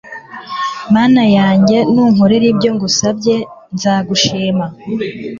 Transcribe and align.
mana 0.95 1.23
yanjye 1.37 1.77
nunkorera 1.93 2.45
ibyo 2.51 2.69
ngusabye 2.75 3.35
nzagushima! 3.75 4.65